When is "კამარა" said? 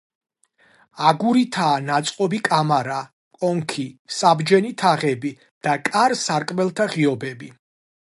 2.47-2.97